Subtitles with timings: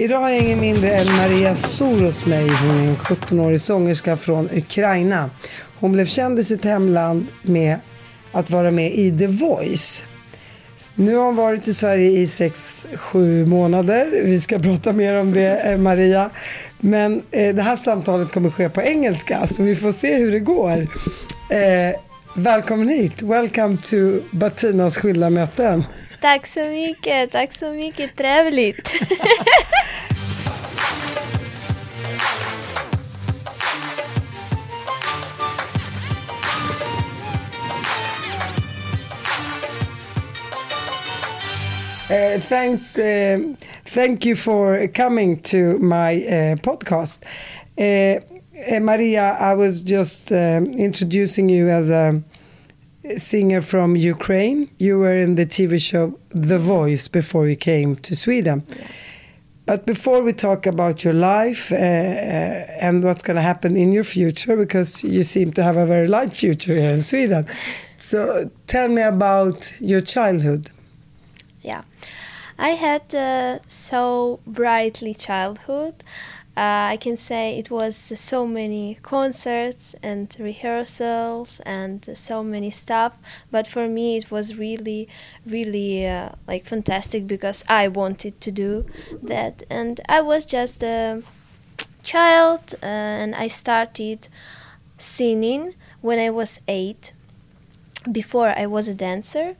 [0.00, 2.48] Idag har jag ingen mindre än Maria Soros mig.
[2.48, 5.30] Hon är en 17-årig sångerska från Ukraina.
[5.78, 7.78] Hon blev känd i sitt hemland med
[8.32, 10.04] att vara med i The Voice.
[10.94, 14.22] Nu har hon varit i Sverige i 6-7 månader.
[14.24, 16.30] Vi ska prata mer om det, eh, Maria.
[16.78, 20.40] Men eh, det här samtalet kommer ske på engelska, så vi får se hur det
[20.40, 20.80] går.
[21.50, 22.00] Eh,
[22.36, 23.22] välkommen hit.
[23.22, 23.96] Welcome to
[24.30, 25.84] Batinas skilda möten.
[26.20, 28.16] Tack så mycket, tack så mycket.
[28.16, 28.92] Trevligt.
[42.10, 43.38] Uh, thanks, uh,
[43.86, 47.24] thank you for coming to my uh, podcast.
[48.80, 52.22] Maria, I was just introducing you as a
[53.18, 54.70] singer from Ukraine.
[54.78, 58.64] You were in the TV show The Voice before you came to Sweden.
[58.68, 58.86] Yeah.
[59.70, 64.02] But before we talk about your life uh, and what's going to happen in your
[64.02, 67.46] future, because you seem to have a very light future here in Sweden.
[67.96, 70.70] So tell me about your childhood.
[71.62, 71.82] Yeah,
[72.58, 76.02] I had a so brightly childhood.
[76.56, 83.16] Uh, I can say it was so many concerts and rehearsals and so many stuff.
[83.50, 85.08] But for me, it was really,
[85.46, 88.84] really uh, like fantastic because I wanted to do
[89.22, 91.22] that, and I was just a
[92.02, 94.28] child, uh, and I started
[94.98, 97.12] singing when I was eight.
[98.10, 99.56] Before I was a dancer,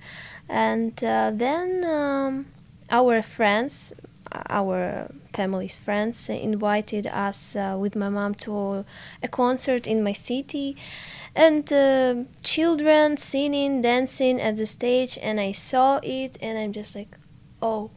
[0.48, 2.46] and uh, then um,
[2.91, 3.92] our friends,
[4.48, 8.84] our family's friends, invited us uh, with my mom to
[9.23, 10.77] a concert in my city,
[11.34, 16.95] and uh, children singing, dancing at the stage, and I saw it, and I'm just
[16.95, 17.17] like,
[17.62, 17.91] oh,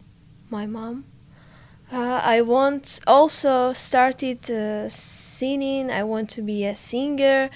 [0.50, 1.06] my mom.
[1.92, 5.92] Uh, I want also started uh, singing.
[5.92, 7.50] I want to be a singer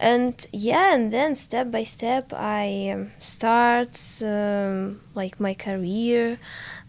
[0.00, 6.38] and yeah and then step by step i um, start um, like my career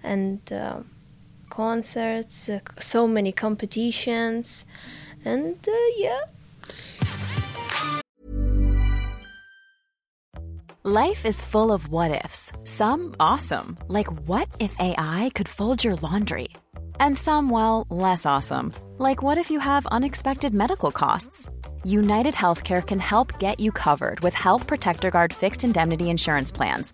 [0.03, 0.79] and uh,
[1.55, 4.66] concerts uh, so many competitions
[5.23, 6.19] and uh, yeah.
[10.83, 12.51] Life is full of what ifs.
[12.66, 16.49] Some awesome like what if ai could fold your laundry?
[16.99, 21.49] And some well less awesome like what if you have unexpected medical costs?
[21.85, 26.93] United Healthcare can help get you covered with Health Protector Guard fixed indemnity insurance plans.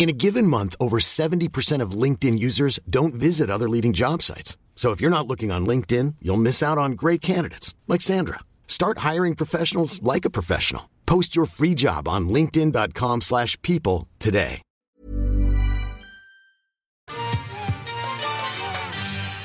[0.00, 4.56] In a given month, over 70% of LinkedIn users don't visit other leading job sites.
[4.74, 8.38] So if you're not looking on LinkedIn, you'll miss out on great candidates like Sandra.
[8.66, 10.88] Start hiring professionals like a professional.
[11.04, 14.62] Post your free job on linkedin.com/people today.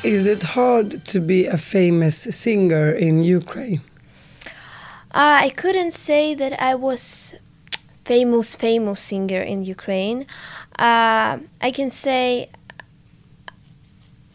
[0.04, 3.82] Is it hard to be a famous singer in Ukraine?
[5.12, 7.36] Uh, I couldn't say that I was
[8.06, 10.26] famous, famous singer in Ukraine.
[10.78, 12.50] Uh, I can say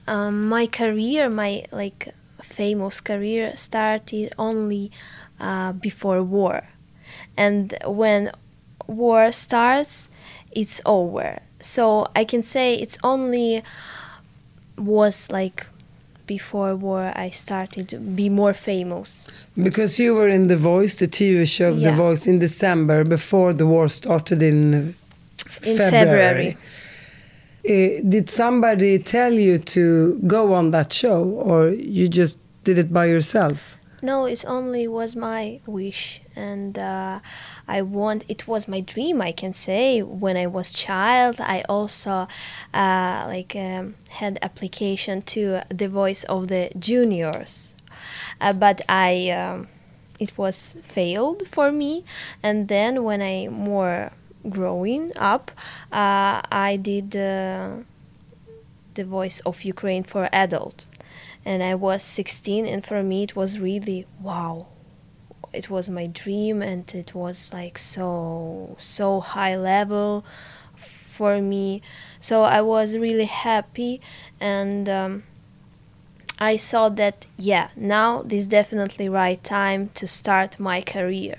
[0.06, 4.90] um, my career, my like famous career, started only
[5.38, 6.64] uh, before war,
[7.36, 8.32] and when
[8.86, 10.10] war starts,
[10.50, 11.40] it's over.
[11.62, 13.62] So I can say it's only
[14.76, 15.66] was like
[16.36, 19.08] before war I started to be more famous.
[19.68, 21.90] Because you were in The Voice, the TV show yeah.
[21.90, 24.58] The Voice in December before the war started in,
[25.70, 25.90] in February.
[25.90, 26.56] February.
[27.72, 29.84] Uh, did somebody tell you to
[30.36, 31.20] go on that show
[31.50, 31.58] or
[31.98, 33.58] you just did it by yourself?
[34.02, 36.02] No, it only was my wish,
[36.40, 37.20] and uh,
[37.68, 38.24] I want.
[38.28, 39.20] It was my dream.
[39.20, 42.26] I can say when I was child, I also
[42.74, 47.74] uh, like um, had application to the Voice of the Juniors,
[48.40, 49.68] uh, but I um,
[50.18, 52.04] it was failed for me.
[52.42, 54.12] And then when I more
[54.48, 55.50] growing up,
[55.92, 57.76] uh, I did uh,
[58.94, 60.86] the Voice of Ukraine for adult
[61.44, 64.66] and I was 16 and for me it was really wow
[65.52, 70.24] it was my dream and it was like so so high level
[70.76, 71.82] for me
[72.20, 74.00] so I was really happy
[74.40, 75.22] and um,
[76.38, 81.36] I saw that yeah, now this definitely right time to start my career.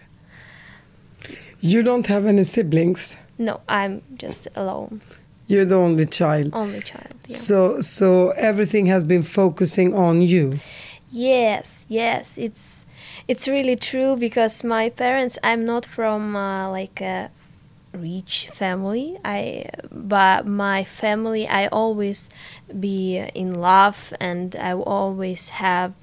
[1.59, 3.15] You don't have any siblings.
[3.37, 5.01] No, I'm just alone,
[5.47, 6.51] You're the only child.
[6.53, 7.13] only child.
[7.27, 7.35] Yeah.
[7.37, 10.59] So so everything has been focusing on you.
[11.09, 12.85] Yes, yes, it's
[13.31, 15.39] it's really true because my parents.
[15.41, 17.31] I'm not from uh, like a
[17.93, 19.17] rich family.
[19.23, 21.47] I but my family.
[21.47, 22.29] I always
[22.77, 25.93] be in love and I always have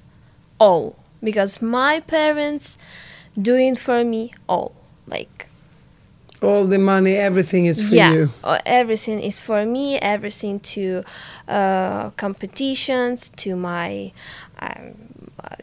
[0.59, 2.77] all because my parents
[3.39, 4.71] doing for me all
[5.05, 5.45] like
[6.41, 8.29] All the money, everything is for yeah, you.
[8.43, 9.99] uh, everything is for me.
[9.99, 11.03] Everything to
[11.47, 14.13] uh, competitions, to my
[14.61, 15.08] um,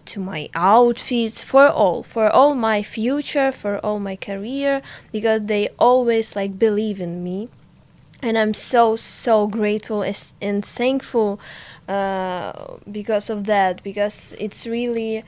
[0.07, 5.69] to my outfits, for all, for all my future, for all my career, because they
[5.79, 7.49] always like believe in me,
[8.23, 10.03] and I'm so so grateful
[10.41, 11.41] and thankful
[11.89, 13.83] uh, because of that.
[13.83, 15.25] Because it's really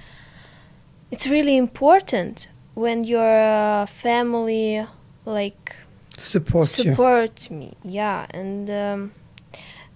[1.11, 4.87] it's really important when your uh, family
[5.25, 5.77] like
[6.17, 6.85] Support you.
[6.85, 9.13] support me yeah and um,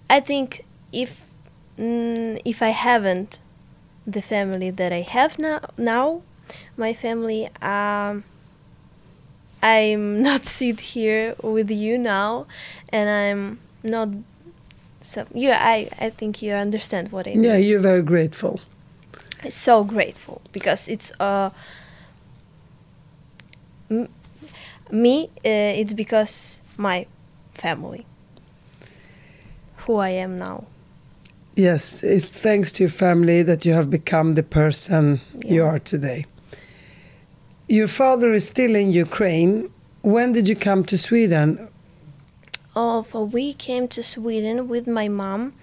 [0.09, 0.63] i think
[0.93, 1.25] if
[1.77, 3.39] mm, if i haven't
[4.05, 6.21] the family that i have now now.
[6.77, 8.23] My family um,
[9.61, 12.45] i'm not sit here with you now
[12.89, 14.09] and i'm not
[15.01, 17.43] so yeah i i think you understand what i mean.
[17.43, 18.59] Yeah, you're very grateful.
[19.49, 21.49] so grateful because it's uh
[23.89, 24.09] m-
[24.91, 27.05] me uh, it's because my
[27.53, 28.05] family
[29.85, 30.63] who i am now
[31.55, 36.25] Yes, it's thanks to your family that you have become the person you are today.
[37.67, 39.69] Your father is still in Ukraine.
[40.01, 41.69] When did you come to Sweden?
[42.75, 45.53] of we came to sweden with my mom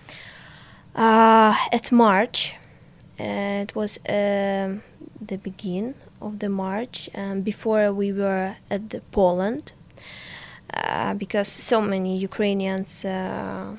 [0.94, 2.56] uh, at march
[3.18, 4.82] uh, it was um,
[5.20, 9.72] the begin of the march um, before we were at the poland
[10.74, 13.74] uh, because so many ukrainians uh,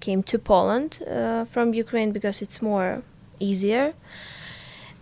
[0.00, 3.02] came to Poland uh, from Ukraine because it's more
[3.38, 3.94] easier.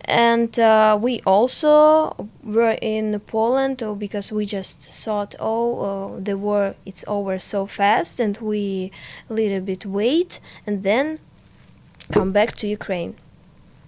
[0.05, 6.37] And uh, we also were in Poland uh, because we just thought, oh, uh, the
[6.37, 8.91] war it's over so fast, and we
[9.29, 11.19] a little bit wait and then
[12.11, 13.15] come back to Ukraine.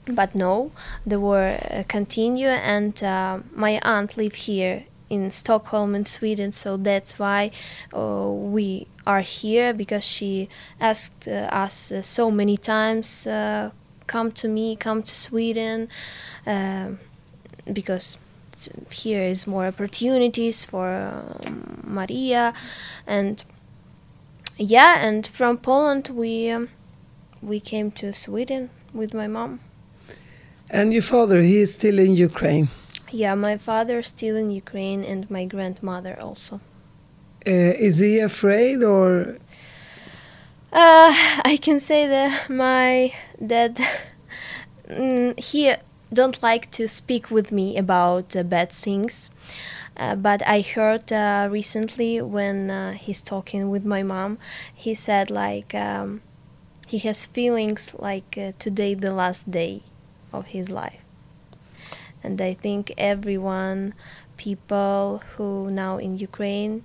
[0.06, 0.72] But no,
[1.06, 6.78] the war uh, continue, and uh, my aunt live here in Stockholm in Sweden, so
[6.78, 7.52] that's why
[7.94, 10.48] uh, we are here because she
[10.80, 13.72] asked uh, us uh, so many times, uh,
[14.08, 15.90] come to me, come to Sweden,
[16.48, 17.00] um
[17.74, 18.18] because
[18.92, 22.54] here is more opportunities for um, Maria,
[23.08, 23.44] and
[24.58, 26.70] yeah, and from Poland we um,
[27.42, 29.60] we came to Sweden with my mom.
[30.70, 32.70] And your father, he is still in Ukraine.
[33.12, 36.62] Yeah, my father is still in Ukraine and my grandmother also.
[37.46, 39.38] Uh, is he afraid or
[40.72, 41.12] Uh,
[41.44, 43.14] I can say that my
[43.46, 43.78] dad,
[44.88, 45.74] mm, he
[46.14, 49.30] don't like to speak with me about uh, bad things.
[49.98, 54.38] Uh, but I heard uh, recently when uh, he's talking with my mom,
[54.74, 56.22] he said like um,
[56.88, 59.84] he has feelings like uh, today the last day
[60.32, 61.04] of his life,
[62.24, 63.94] and I think everyone,
[64.38, 66.84] people who now in Ukraine,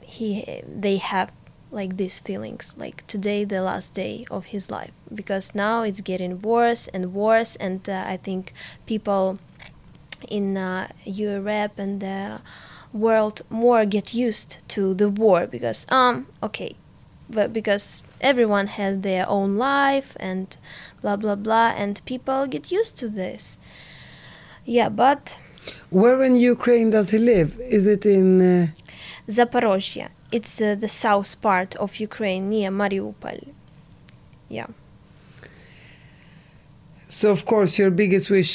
[0.00, 1.30] he they have
[1.70, 4.92] like these feelings like today the last day of his life.
[5.14, 8.52] Because now it's getting worse and worse and uh, i think
[8.86, 9.38] people
[10.28, 12.40] in uh, europe and the
[12.92, 16.74] world more get used to the war because um okay
[17.28, 20.56] but because everyone has their own life and
[21.02, 23.58] blah blah blah and people get used to this
[24.76, 25.38] yeah but
[25.90, 27.50] where in Ukraine does he live?
[27.60, 28.66] Is it in uh,
[29.36, 33.40] zaporozhye it's uh, the south part of ukraine near mariupol
[34.48, 34.68] yeah
[37.08, 38.54] So of course your biggest wish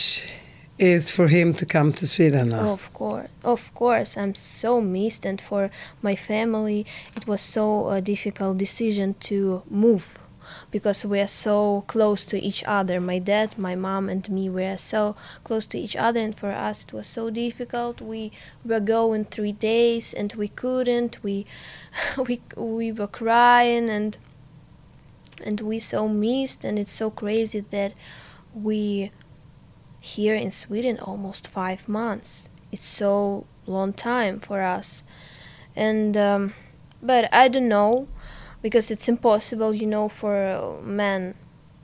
[0.78, 2.70] is for him to come to Sweden now.
[2.72, 8.02] Of course, of course, I'm so missed, and for my family, it was so a
[8.02, 10.20] difficult decision to move
[10.72, 13.00] because we are so close to each other.
[13.00, 16.52] My dad, my mom, and me we are so close to each other, and for
[16.52, 18.02] us it was so difficult.
[18.02, 18.32] We
[18.66, 21.24] were going three days, and we couldn't.
[21.24, 21.46] We,
[22.18, 24.18] we, we were crying, and
[25.44, 27.94] and we so missed, and it's so crazy that
[28.54, 29.12] we
[30.00, 32.50] here in Sweden almost five months.
[32.72, 35.04] It's so long time for us,
[35.76, 36.54] and um,
[37.02, 38.08] but I don't know
[38.64, 41.36] because it's impossible, you know, for a man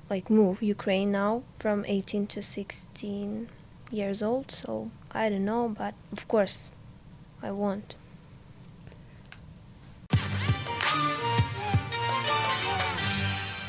[0.09, 3.50] like move Ukraine now from 18 to 16
[3.91, 4.50] years old.
[4.50, 6.69] So I don't know, but of course
[7.43, 7.95] I want.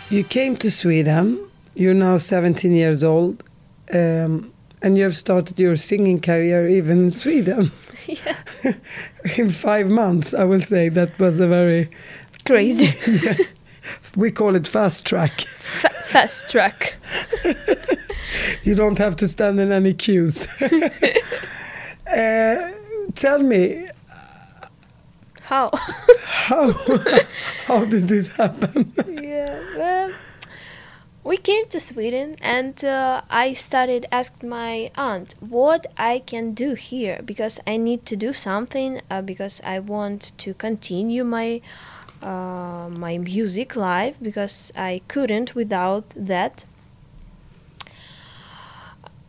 [0.09, 1.50] You came to Sweden.
[1.75, 3.45] You're now 17 years old,
[3.93, 4.52] um,
[4.83, 7.71] and you have started your singing career even in Sweden.
[8.07, 8.37] yeah.
[9.37, 11.90] in five months, I will say that was a very
[12.44, 12.92] Crazy.
[14.16, 15.40] we call it fast track.
[15.40, 16.97] Fa- fast track.
[18.62, 20.47] You don't have to stand in any queues.
[22.06, 22.73] uh,
[23.14, 23.88] tell me
[25.42, 25.70] How?
[26.23, 26.73] how
[27.66, 28.92] how did this happen?
[29.09, 30.12] yeah, well,
[31.25, 36.75] we came to Sweden and uh, I started asked my aunt what I can do
[36.75, 41.61] here because I need to do something uh, because I want to continue my
[42.23, 46.65] uh, my music life because I couldn't without that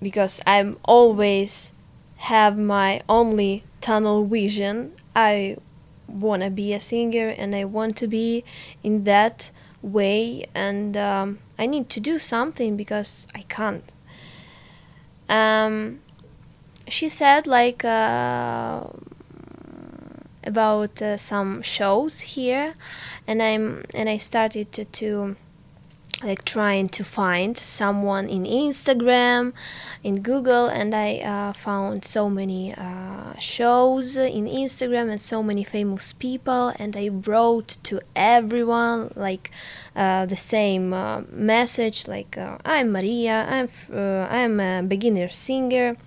[0.02, 1.74] because I'm always
[2.18, 4.94] have my only tunnel vision.
[5.16, 5.58] I
[6.08, 8.44] want to be a singer and I want to be
[8.84, 13.94] in that way and um, I need to do something because I can't.
[15.30, 16.02] Um,
[16.88, 18.84] she said like uh,
[20.44, 22.74] about uh, some shows here
[23.28, 25.36] and I'm and I started to, to
[26.24, 29.54] like trying to find someone in Instagram,
[30.04, 35.64] in Google, and I uh, found so many uh, shows in Instagram and so many
[35.64, 39.52] famous people, and I wrote to everyone like
[39.96, 45.98] uh, the same uh, message, like uh, I'm Maria, I'm uh, I'm a beginner singer.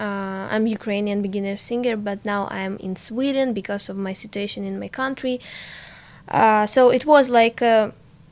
[0.00, 4.80] Uh, I'm Ukrainian beginner singer, but now I'm in Sweden because of my situation in
[4.80, 5.40] my country.
[6.26, 7.90] Uh, so it was like uh,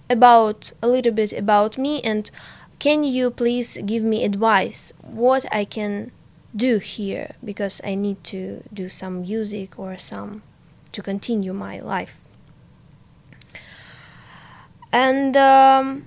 [0.08, 2.30] about a little bit about me and
[2.78, 6.12] can you please give me advice what I can
[6.56, 10.42] do here because I need to do some music or some
[10.92, 12.18] to continue my life.
[14.90, 16.06] And um,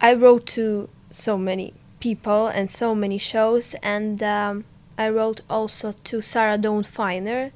[0.00, 4.64] I wrote to so many people and so many shows and um,
[4.98, 7.52] I wrote also to Sarah Dawn Finer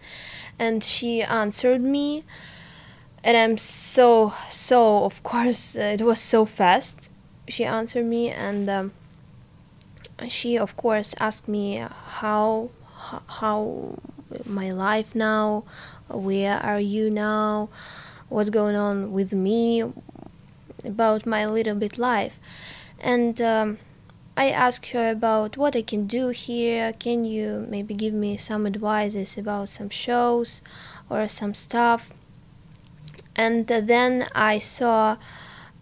[0.58, 2.22] and she answered me
[3.24, 7.10] and I'm so so of course uh, it was so fast.
[7.48, 8.92] She answered me and um,
[10.28, 11.84] she of course asked me
[12.20, 12.70] how
[13.26, 13.98] how
[14.46, 15.64] my life now,
[16.08, 17.68] where are you now,
[18.28, 19.84] what's going on with me,
[20.84, 22.38] about my little bit life,
[23.00, 23.40] and.
[23.40, 23.78] Um,
[24.42, 26.92] I asked her about what I can do here.
[27.04, 30.62] Can you maybe give me some advices about some shows
[31.10, 32.02] or some stuff?
[33.40, 35.16] and then I saw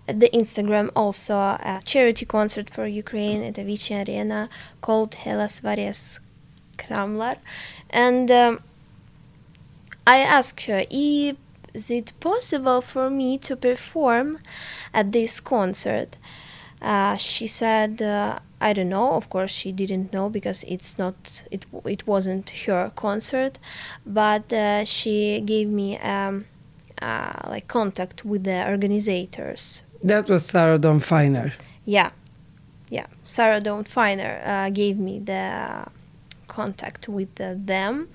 [0.06, 4.48] the Instagram also a charity concert for Ukraine at Avicii Arena
[4.80, 6.20] called Hela Sverige
[6.76, 7.36] skramlar,
[7.90, 8.60] and um,
[10.06, 11.36] I asked her if
[11.74, 14.38] is it possible for me to perform
[14.94, 16.16] at this concert.
[16.80, 21.44] Uh, she said, uh, "I don't know." Of course, she didn't know because it's not
[21.50, 21.66] it.
[21.84, 23.58] It wasn't her concert,
[24.06, 25.98] but uh, she gave me.
[25.98, 26.44] Um,
[27.02, 29.82] uh, like contact with the organizers.
[30.02, 31.52] That was Sarah Dawn Finer.
[31.84, 32.10] Yeah,
[32.90, 33.06] yeah.
[33.24, 35.86] Sarah Dawn Finer uh, gave me the
[36.46, 38.08] contact with the, them,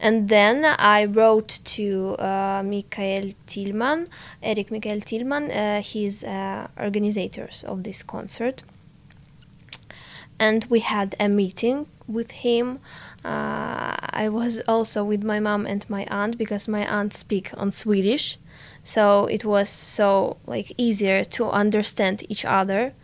[0.00, 4.06] and then I wrote to uh, Mikael Tillman,
[4.42, 5.50] Eric Michael Tillman.
[5.50, 8.62] Uh, he's uh, organizers of this concert,
[10.42, 12.80] and we had a meeting with him
[13.24, 17.70] uh, I was also with my mom and my aunt because my aunt speak on
[17.70, 18.36] Swedish,
[18.82, 22.94] so it was so like easier to understand each other.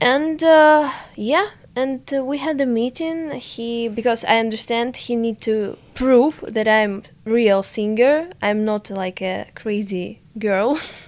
[0.00, 3.30] And uh, yeah, and uh, we had a meeting.
[3.32, 8.30] He because I understand he need to prove that I'm real singer.
[8.42, 10.78] I'm not like a crazy girl.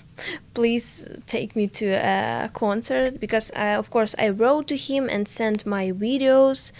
[0.55, 5.27] please take me to a concert because I, of course I wrote to him and
[5.29, 6.73] sent my videos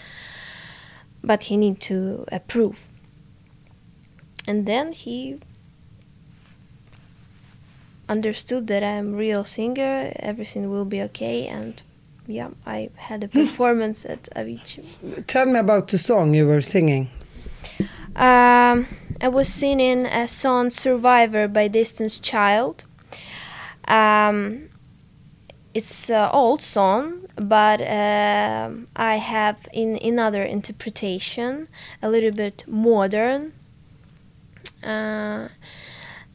[1.23, 2.87] but he need to approve.
[4.47, 5.39] And then he
[8.09, 11.81] understood that I'm real singer everything will be okay and
[12.27, 14.83] yeah I had a performance at Avicii.
[15.27, 17.09] Tell me about the song you were singing.
[18.15, 18.87] um,
[19.21, 22.85] I was singing a song Survivor by Destiny's Child
[23.91, 24.69] um,
[25.73, 31.67] it's an old song, but uh, I have in another interpretation,
[32.01, 33.53] a little bit modern.
[34.83, 35.49] Uh,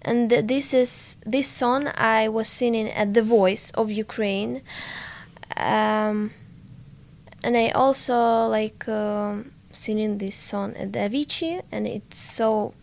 [0.02, 4.62] and this is this song I was singing at the Voice of Ukraine,
[5.56, 6.30] um,
[7.42, 9.36] and I also like uh,
[9.72, 12.74] singing this song at the Avicii, and it's so.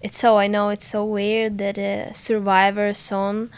[0.00, 3.50] It's so I know it's so weird that a Survivor song.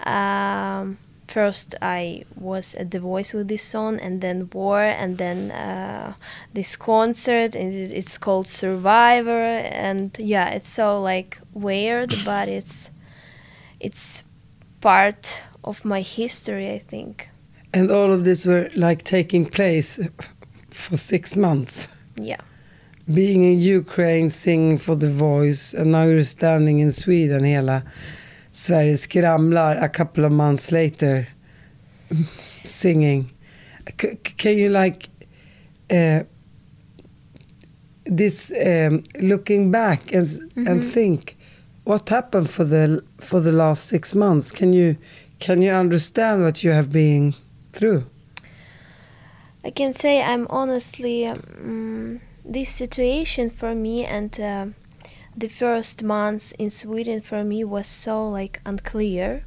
[0.00, 5.50] Um, first I was at the Voice with this song, and then War, and then
[5.50, 6.14] uh,
[6.52, 9.44] this concert, and it's called Survivor,
[9.86, 12.90] and yeah, it's so like weird, but it's
[13.80, 14.24] it's
[14.80, 17.28] part of my history, I think.
[17.72, 19.98] And all of this were like taking place
[20.70, 21.88] for six months.
[22.16, 22.40] Yeah.
[23.12, 27.84] Being in Ukraine, singing for the Voice, and now you're standing in Sweden, hela
[28.50, 31.28] Sverige skramlar a couple of months later
[32.64, 33.30] singing.
[34.00, 35.08] C can you like
[35.90, 36.22] uh,
[38.04, 40.68] this um, looking back and mm -hmm.
[40.70, 41.36] and think
[41.84, 44.52] what happened for the for the last six months?
[44.52, 44.96] Can you
[45.38, 47.34] can you understand what you have been
[47.72, 48.02] through?
[49.64, 54.40] I can say I'm honestly um, this situation for me and.
[54.40, 54.66] Uh,
[55.38, 59.44] the first months in Sweden for me was so like unclear.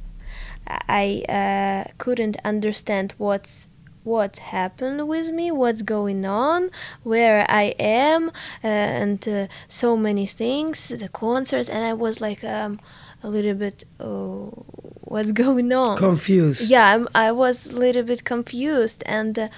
[0.88, 3.66] I uh, couldn't understand what's
[4.02, 6.70] what happened with me, what's going on,
[7.02, 8.28] where I am,
[8.64, 12.80] uh, and uh, so many things, the concerts, and I was like um,
[13.22, 14.64] a little bit, oh,
[15.02, 15.98] what's going on?
[15.98, 16.62] Confused.
[16.62, 19.48] Yeah, I'm, i was a little bit confused, and uh,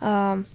[0.00, 0.46] um,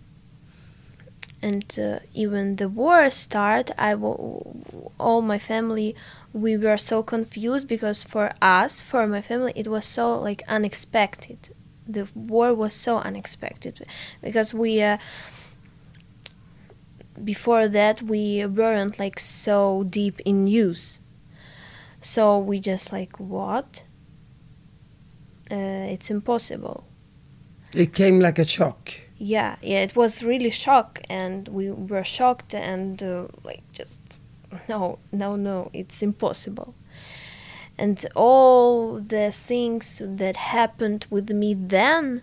[1.45, 5.95] and uh, even the war start I all my family
[6.33, 11.37] we were so confused because for us for my family it was so like unexpected.
[11.87, 13.85] The war was so unexpected
[14.23, 14.97] because we uh,
[17.23, 20.99] before that we weren't like so deep in news.
[22.01, 23.83] So we just like what?
[25.51, 26.87] Uh, it's impossible.
[27.75, 32.54] It came like a shock yeah yeah it was really shock and we were shocked
[32.54, 34.19] and uh, like just
[34.69, 36.73] no no no it's impossible.
[37.78, 42.21] And all the things that happened with me then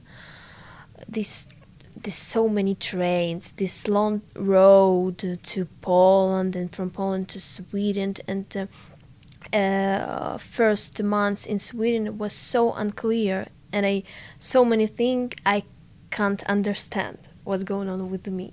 [1.07, 1.47] this
[1.95, 8.47] this so many trains this long road to Poland and from Poland to Sweden and
[8.57, 14.05] uh, uh, first months in Sweden was so unclear and I
[14.39, 15.65] so many things I
[16.13, 18.53] can't understand what's going on with me.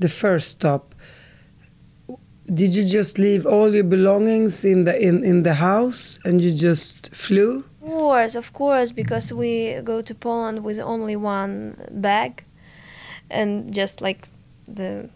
[0.00, 0.94] the first stop,
[2.52, 6.52] did you just leave all your belongings in the in, in the house and you
[6.52, 7.64] just flew?
[7.82, 12.44] Of course, of course, because we go to Poland with only one bag,
[13.30, 14.28] and just like
[14.66, 15.08] the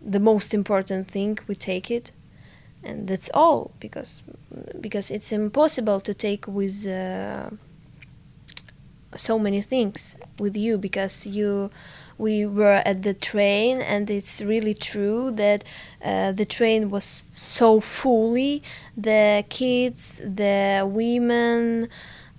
[0.00, 2.12] the most important thing, we take it,
[2.84, 3.72] and that's all.
[3.80, 4.22] Because
[4.80, 7.50] because it's impossible to take with uh,
[9.16, 11.70] so many things with you because you
[12.18, 15.64] we were at the train and it's really true that
[16.04, 18.62] uh, the train was so fully
[18.96, 21.88] the kids the women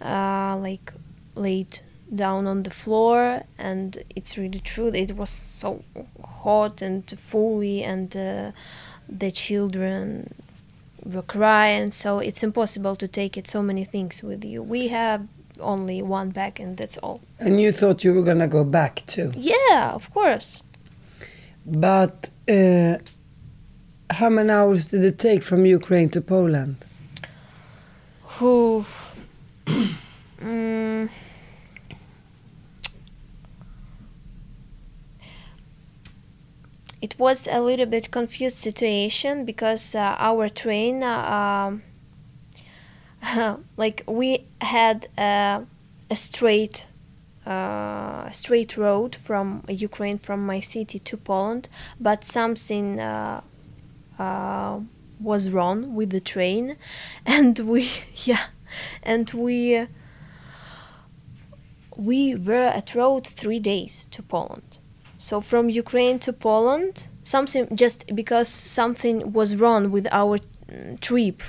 [0.02, 0.94] uh, like
[1.36, 1.80] laid
[2.14, 4.88] down on the floor, and it's really true.
[4.88, 5.84] It was so
[6.24, 8.52] hot and fully, and uh,
[9.08, 10.34] the children
[11.04, 11.92] were crying.
[11.92, 14.64] So it's impossible to take it so many things with you.
[14.64, 15.28] We have
[15.60, 17.22] only one bag, and that's all.
[17.40, 19.32] And you thought you were gonna go back too.
[19.36, 20.64] Yeah, of course.
[21.66, 22.98] But uh,
[24.10, 26.78] how many hours did it take from Ukraine to Poland?
[28.38, 28.86] Who?
[29.68, 31.10] mm,
[37.02, 41.84] it was a little bit confused situation because uh, our train, uh, um,
[43.78, 45.66] like we had a,
[46.10, 46.88] a straight,
[47.46, 53.42] uh, straight road from Ukraine, from my city to Poland, but something uh,
[54.18, 54.80] uh,
[55.20, 56.76] was wrong with the train,
[57.26, 57.90] and we,
[58.26, 58.48] yeah,
[59.04, 59.88] and we.
[61.98, 64.80] we were at road three days to Poland
[65.20, 70.40] so from Ukraine to Poland, something just because something was wrong with our
[70.72, 71.44] mm, trip,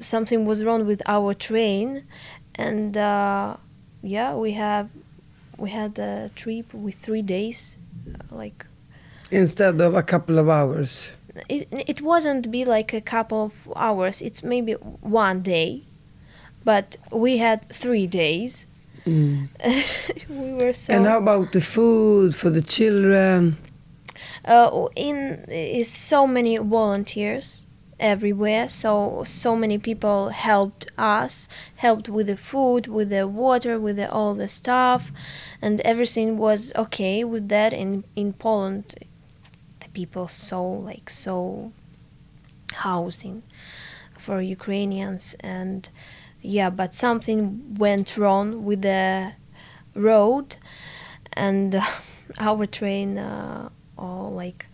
[0.00, 2.04] something was wrong with our train,
[2.54, 3.56] and uh,
[4.02, 4.88] yeah, we have
[5.56, 8.66] we had a trip with three days, uh, like
[9.30, 11.14] Instead of a couple of hours.
[11.48, 15.84] it, it wasn't be like a couple of hours it's maybe one day
[16.64, 18.66] but we had three days
[19.06, 23.56] we were so And how about the food for the children?
[24.44, 27.66] uh, in is so many volunteers
[28.00, 28.68] everywhere.
[28.68, 34.10] So so many people helped us helped with the food with the water with the,
[34.10, 35.12] all the stuff
[35.62, 38.94] and everything was okay with that in in poland.
[39.80, 41.72] The people so like so
[42.72, 43.42] housing
[44.16, 45.88] for ukrainians and
[46.40, 49.32] yeah but something went wrong with the
[49.94, 50.56] road
[51.32, 51.80] and
[52.38, 54.66] our train uh, or like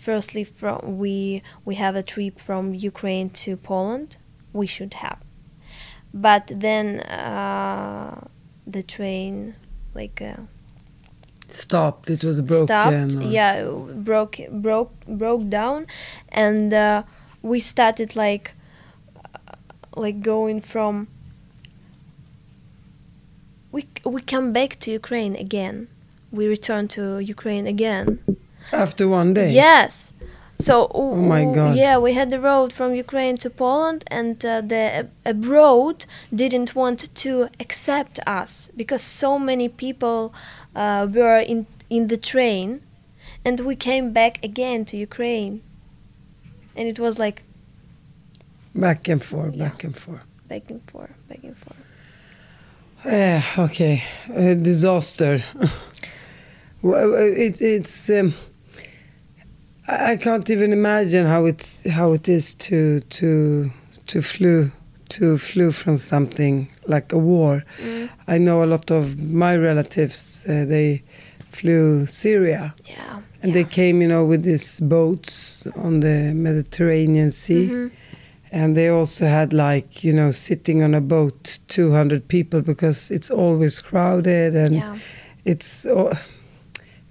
[0.00, 4.16] firstly from we we have a trip from Ukraine to Poland.
[4.52, 5.18] We should have.
[6.12, 8.26] But then uh,
[8.66, 9.54] the train
[9.94, 10.42] like uh,
[11.48, 12.08] Stopped.
[12.10, 12.66] It was broken.
[12.66, 13.14] stopped.
[13.16, 13.64] or- yeah
[14.08, 15.86] broke broke broke down.
[16.28, 17.02] And uh,
[17.42, 18.54] we started like
[19.24, 19.56] uh,
[19.96, 21.08] like going from
[23.72, 25.88] we we come back to Ukraine again.
[26.32, 28.20] We return to Ukraine again
[28.72, 29.50] After one day.
[29.52, 30.12] Yes.
[30.58, 31.74] So Oh my God.
[31.76, 36.04] yeah, we had the road from Ukraine to Poland, and uh, the abroad
[36.34, 40.34] didn't want to accept us because so many people
[40.76, 42.68] uh, were in in the train,
[43.44, 45.62] and we came back again to Ukraine,
[46.76, 47.42] and it was like
[48.74, 50.24] Back and forth, back and forth.
[50.48, 51.82] back and forth, back and forth.
[53.04, 54.04] Eh, okay,
[54.34, 55.42] a disaster.
[56.82, 58.10] well, it, it's.
[58.10, 58.34] Um,
[59.92, 63.70] I can't even imagine how it's how it is to to
[64.06, 64.70] to flew
[65.08, 67.64] to flew from something like a war.
[68.28, 70.44] I know a lot of my relatives.
[70.48, 71.02] Uh, they
[71.50, 73.20] flew Syria, Yeah.
[73.42, 77.66] and they came, you know, with these boats on the Mediterranean Sea.
[77.66, 77.88] Mm-hmm.
[78.52, 83.30] And they also had like, you know, sitting on a boat, 200 people because it's
[83.30, 84.96] always crowded and Yeah.
[85.44, 86.16] it's uh,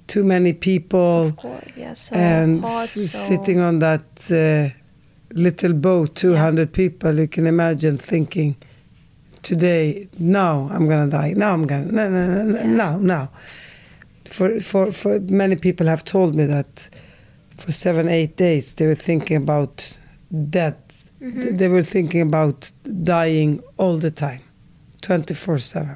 [0.10, 1.32] too many people.
[1.38, 1.94] Course, yeah.
[1.94, 4.76] So and hot, so sitting on that uh,
[5.34, 8.56] little boat, 200 people, you can imagine thinking,
[9.44, 11.34] today, now I'm gonna die.
[11.34, 13.32] Now I'm gonna, no, no, no, no, now, now.
[14.26, 16.90] For, for, for many people have told me that
[17.58, 19.98] for seven, eight days they were thinking about
[20.50, 21.10] death.
[21.20, 22.72] Th- They were thinking about
[23.04, 24.42] dying all the time,
[25.02, 25.96] 24 7.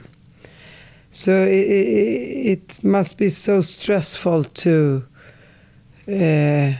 [1.14, 5.06] So it, it, it must be so stressful to.
[6.08, 6.74] Uh,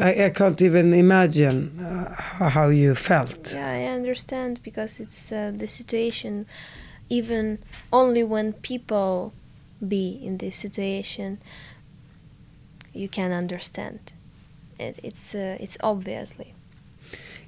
[0.00, 3.52] I, I can't even imagine uh, how you felt.
[3.52, 6.46] Yeah, I understand because it's uh, the situation.
[7.10, 7.58] Even
[7.92, 9.34] only when people
[9.86, 11.38] be in this situation,
[12.94, 14.00] you can understand.
[14.78, 16.54] It, it's uh, it's obviously.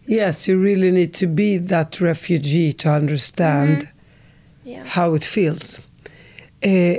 [0.06, 3.88] Yes, you really need to be that refugee to understand
[4.70, 4.84] Yeah.
[4.84, 5.80] how it feels.
[6.62, 6.98] Uh,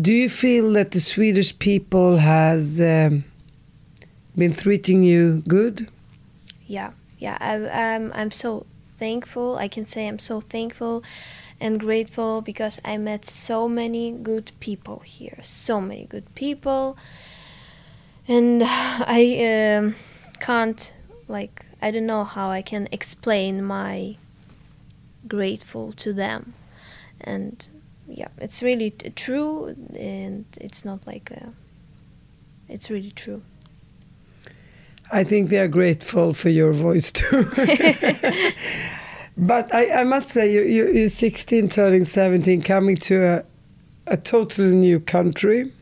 [0.00, 3.24] do you feel that the Swedish people has um,
[4.36, 5.88] been treating you good?
[6.66, 7.38] Yeah, yeah.
[7.40, 7.54] I,
[7.94, 8.66] I'm I'm so
[8.98, 9.56] thankful.
[9.56, 11.02] I can say I'm so thankful
[11.60, 15.38] and grateful because I met so many good people here.
[15.42, 16.98] So many good people,
[18.26, 19.22] and I
[19.78, 19.94] um,
[20.40, 20.92] can't
[21.26, 24.16] like I don't know how I can explain my
[25.26, 26.52] grateful to them.
[27.28, 27.68] And
[28.08, 31.52] yeah, it's really t- true, and it's not like a,
[32.68, 33.42] it's really true.
[35.12, 37.44] I think they are grateful for your voice too.
[39.36, 43.44] but I, I must say, you, you, you're 16, turning 17, coming to a,
[44.06, 45.72] a totally new country.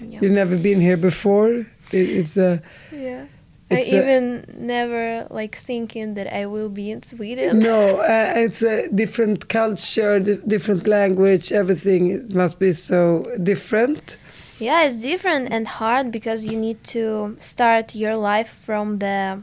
[0.00, 0.20] Yeah.
[0.20, 1.50] You've never been here before.
[1.50, 3.26] It, it's a Yeah.
[3.70, 7.58] It's I a- even never like thinking that I will be in Sweden.
[7.58, 11.52] no, uh, it's a different culture, di- different language.
[11.52, 12.02] Everything
[12.34, 14.16] must be so different.
[14.58, 19.42] Yeah, it's different and hard because you need to start your life from the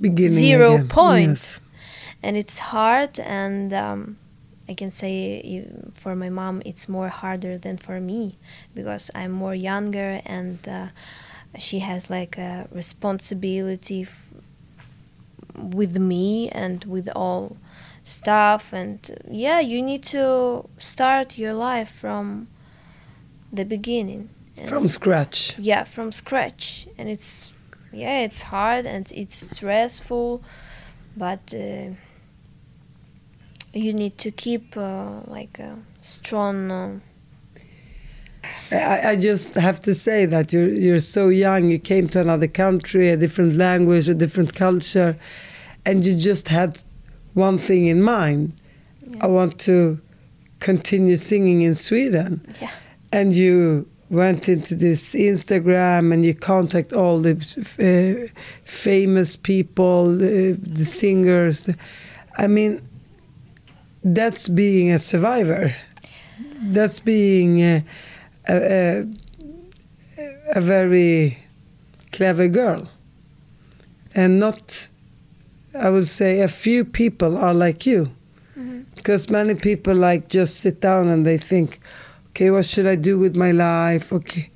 [0.00, 0.88] Beginning Zero again.
[0.88, 1.28] point.
[1.28, 1.60] Yes.
[2.22, 4.16] and it's hard and um,
[4.68, 8.36] I can say for my mom it's more harder than for me
[8.74, 10.86] because I'm more younger and uh,
[11.58, 14.28] she has like a responsibility f-
[15.54, 17.56] with me and with all
[18.02, 18.98] stuff and
[19.30, 22.48] yeah you need to start your life from
[23.52, 25.58] the beginning And From scratch.
[25.58, 27.52] yeah from scratch and it's
[27.92, 30.42] yeah it's hard and it's stressful
[31.16, 31.94] but uh,
[33.72, 36.98] you need to keep uh, like a strong uh,
[38.74, 41.70] I, I just have to say that you're you're so young.
[41.70, 45.16] You came to another country, a different language, a different culture,
[45.84, 46.82] and you just had
[47.34, 48.54] one thing in mind.
[49.20, 50.00] I want to
[50.60, 52.40] continue singing in Sweden.
[52.60, 52.70] Yeah.
[53.12, 57.34] And you went into this Instagram and you contact all the
[57.78, 58.32] uh,
[58.64, 61.68] famous people, uh, the singers.
[62.38, 62.86] I mean,
[64.02, 65.74] that's being a survivor.
[66.62, 67.84] That's being a,
[68.48, 69.06] a, a,
[70.56, 71.38] a very
[72.12, 72.88] clever girl.
[74.14, 74.88] And not,
[75.74, 78.10] I would say, a few people are like you.
[78.94, 81.80] Because many people like just sit down and they think,
[82.28, 84.12] okay, what should I do with my life?
[84.12, 84.50] Okay,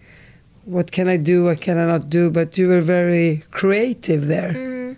[0.65, 1.45] what can I do?
[1.45, 2.31] What can I not do?
[2.31, 4.53] But you were very creative there.
[4.55, 4.97] mm,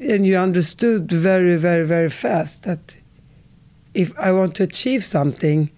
[0.00, 2.94] And you understood very, very, very fast that
[3.94, 5.70] if I want to achieve something,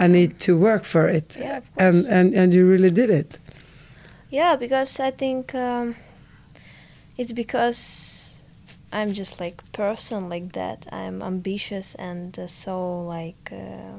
[0.00, 1.36] I need to work for it.
[1.38, 2.06] Yeah, of and, course.
[2.06, 3.38] and, and you really did it.
[4.30, 5.94] yeah because i think um,
[7.18, 8.42] it's because
[8.92, 13.98] i'm just like person like that i'm ambitious and uh, so like uh,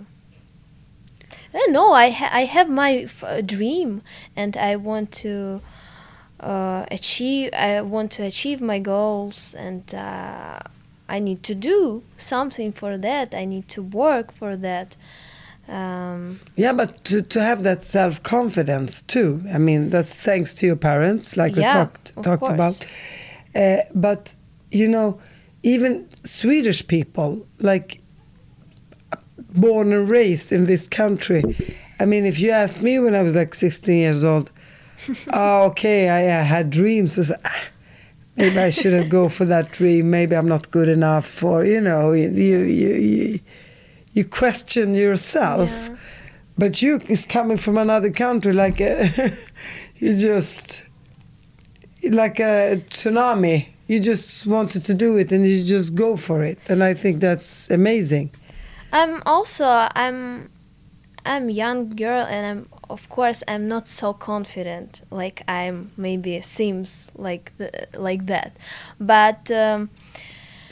[1.54, 1.92] I don't know.
[1.94, 4.02] I ha- I have my f- uh, dream,
[4.36, 5.62] and I want to
[6.40, 7.50] uh, achieve.
[7.54, 10.60] I want to achieve my goals, and uh,
[11.10, 13.34] I need to do something for that.
[13.34, 14.96] I need to work for that.
[15.72, 19.42] Um, Yeah, but to, to have that self confidence too.
[19.54, 22.54] I mean, that's thanks to your parents, like we talked talked course.
[22.54, 22.86] about.
[23.56, 24.34] Uh, but
[24.70, 25.20] you know,
[25.64, 28.02] even Swedish people, like
[29.54, 31.44] born and raised in this country.
[32.00, 34.52] I mean, if you asked me when I was like 16 years old,
[35.32, 37.14] oh, okay, I, I had dreams.
[37.14, 37.64] Said, "Ah,
[38.36, 40.10] maybe I shouldn't go for that dream.
[40.10, 43.40] Maybe I'm not good enough, or you know, you you you,
[44.14, 45.70] you question yourself.
[45.70, 45.96] Yeah.
[46.58, 49.34] But you is coming from another country, like a,
[49.96, 50.84] you just
[52.10, 53.68] like a tsunami.
[53.88, 56.60] You just wanted to do it, and you just go for it.
[56.70, 58.32] And I think that's amazing.
[58.94, 60.50] I'm also I'm
[61.26, 67.10] I'm young girl and I'm of course I'm not so confident like I'm maybe seems
[67.16, 68.58] like the, like that
[69.00, 69.90] but um,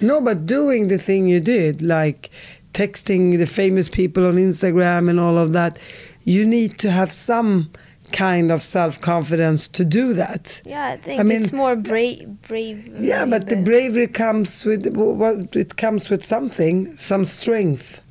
[0.01, 2.29] No, but doing the thing you did, like
[2.73, 5.79] texting the famous people on Instagram and all of that,
[6.23, 7.69] you need to have some
[8.11, 10.61] kind of self confidence to do that.
[10.65, 14.87] yeah I think I mean- it's more brave brave Yeah, but the bravery comes with
[14.95, 18.01] what it comes with something, some strength.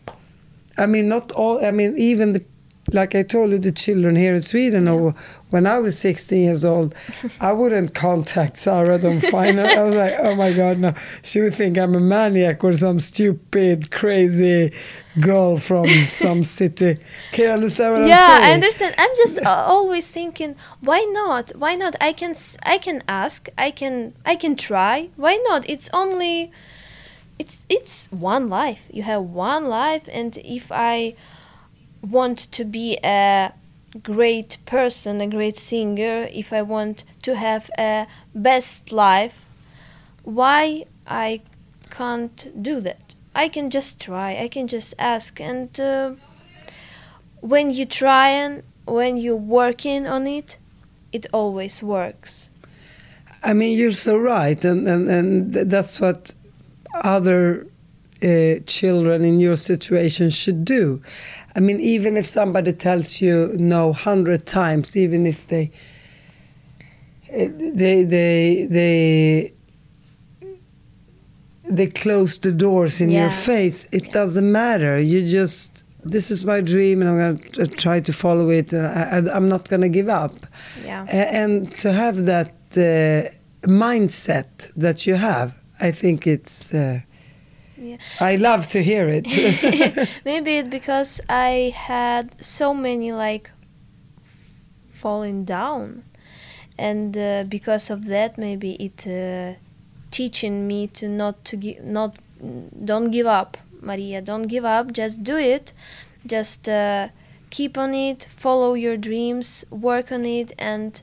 [0.77, 1.65] I mean, not all.
[1.65, 2.45] I mean, even the,
[2.93, 5.15] like I told you, the children here in Sweden, or
[5.51, 6.95] when I was 16 years old,
[7.41, 9.65] I wouldn't contact Sarah Dawn Finer.
[9.65, 12.99] I was like, oh my god, no, she would think I'm a maniac or some
[12.99, 14.73] stupid, crazy
[15.21, 16.99] girl from some city.
[17.33, 18.19] Can you understand what I'm saying?
[18.19, 18.41] yeah?
[18.43, 18.95] I understand.
[18.99, 21.51] I'm just uh, always thinking why not?
[21.57, 21.97] Why not?
[22.01, 23.49] I can I can ask.
[23.59, 25.11] I can I can try.
[25.17, 25.69] Why not?
[25.69, 26.53] It's only
[27.39, 28.89] it's it's one life.
[28.91, 31.15] You have one life and if i
[32.03, 33.53] want to be a
[34.03, 39.47] great person a great singer if i want to have a best life
[40.25, 41.41] why i
[41.91, 46.13] can't do that i can just try i can just ask and uh,
[47.41, 50.59] when you try and when you're working on it
[51.13, 52.51] it always works
[53.43, 56.35] I mean, you're so right, and and and that's what
[56.95, 57.67] other
[58.23, 61.01] uh, children in your situation should do.
[61.57, 65.71] I mean, even if somebody tells you no hundred times, even if they
[67.31, 69.53] they they they
[71.65, 74.99] they close the doors in your face, it doesn't matter.
[74.99, 78.73] You just this is my dream, and I'm going to try to follow it.
[78.73, 80.47] And I, I'm not going to give up.
[80.85, 81.05] Yeah.
[81.11, 83.31] And to have that uh,
[83.67, 86.75] mindset that you have, I think it's.
[86.75, 87.01] Uh,
[87.81, 87.97] Yeah.
[88.21, 89.27] I love to hear it.
[90.25, 93.51] Maybe it's because I had so many like
[94.91, 96.03] falling down,
[96.77, 99.59] and uh, because of that, maybe it uh,
[100.11, 102.19] teaching me to not to give not
[102.85, 104.21] don't give up, Maria.
[104.21, 104.93] Don't give up.
[104.93, 105.73] Just do it.
[106.27, 107.09] Just uh,
[107.51, 108.25] keep on it.
[108.25, 109.65] Follow your dreams.
[109.71, 111.01] Work on it, and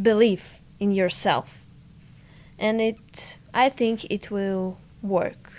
[0.00, 1.64] believe in yourself.
[2.58, 5.52] And it, I think, it will work.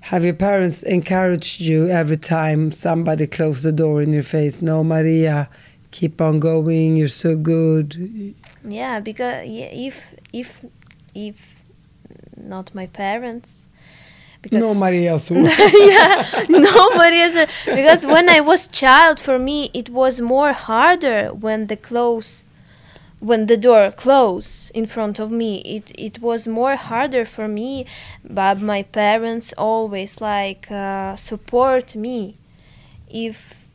[0.00, 4.62] have your parents encouraged you every time somebody closed the door in your face?
[4.62, 5.48] No, Maria,
[5.90, 6.96] keep on going.
[6.96, 8.34] You're so good.
[8.64, 10.64] Yeah, because if if
[11.14, 11.62] if
[12.36, 13.66] not my parents,
[14.42, 15.34] because No, Maria, so.
[15.34, 17.48] yeah, nobody is there.
[17.66, 22.46] because when I was child, for me it was more harder when the close
[23.20, 27.84] when the door closed in front of me it it was more harder for me
[28.24, 32.36] but my parents always like uh, support me
[33.10, 33.66] if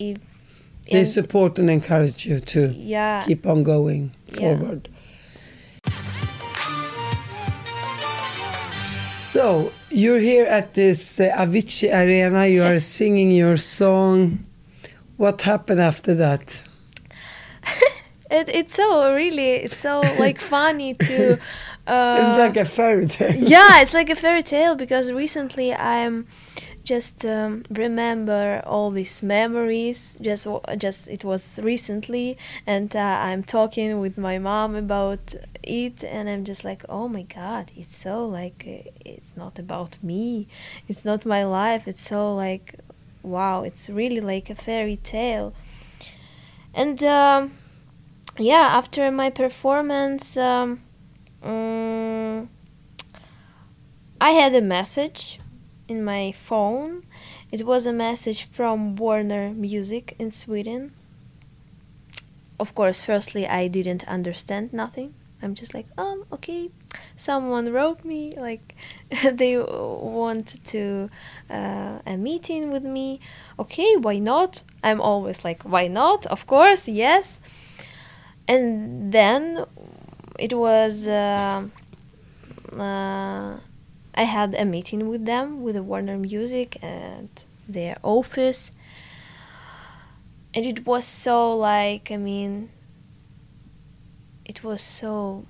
[0.00, 0.16] if
[0.90, 4.38] They support and encourage you to yeah keep on going Yeah.
[4.58, 4.88] forward.
[9.14, 12.46] So you're here at this uh, Avicii Arena.
[12.46, 14.44] You are singing your song.
[15.16, 16.62] What happened after that?
[18.32, 21.34] It, it's so really, it's so like funny to.
[21.86, 23.34] Uh, it's like a fairy tale.
[23.36, 26.26] yeah, it's like a fairy tale because recently I'm
[26.82, 30.16] just um, remember all these memories.
[30.22, 30.46] Just,
[30.78, 36.44] just it was recently, and uh, I'm talking with my mom about it, and I'm
[36.44, 38.64] just like, oh my god, it's so like
[39.04, 40.48] it's not about me,
[40.88, 41.86] it's not my life.
[41.86, 42.76] It's so like,
[43.22, 45.52] wow, it's really like a fairy tale,
[46.72, 47.04] and.
[47.04, 47.52] Um,
[48.38, 50.82] yeah after my performance um,
[51.44, 52.48] mm,
[54.20, 55.38] i had a message
[55.92, 57.04] in my phone.
[57.50, 60.92] It was a message from warner music in sweden.
[62.58, 65.14] Of course firstly i didn't understand nothing.
[65.42, 66.70] I'm just like um okay
[67.16, 68.74] someone wrote me like
[69.40, 71.10] they want to
[71.50, 73.20] uh, a meeting with me.
[73.58, 74.62] Okay why not?
[74.82, 76.20] I'm always like why not?
[76.26, 77.40] Of course yes
[78.48, 79.64] and then
[80.38, 81.64] it was uh,
[82.76, 83.56] uh,
[84.14, 88.70] I had a meeting with them with the Warner Music at their office,
[90.54, 92.70] and it was so like I mean,
[94.44, 95.46] it was so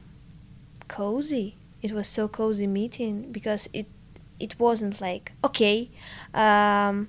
[0.88, 1.56] cozy.
[1.82, 3.86] It was so cozy meeting because it
[4.38, 5.90] it wasn't like okay.
[6.34, 7.08] Um,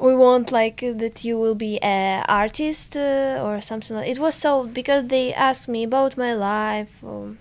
[0.00, 4.34] we want like that you will be a artist uh, or something like it was
[4.34, 7.38] so because they asked me about my life um,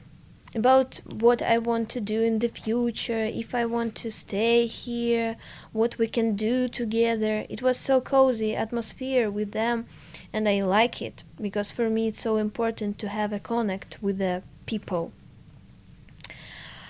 [0.54, 5.38] about what i want to do in the future if i want to stay here
[5.72, 7.45] what we can do together.
[7.50, 9.86] It was so cozy atmosphere with them
[10.34, 14.17] and i like it because for me it's so important to have a connect with
[14.17, 15.13] the people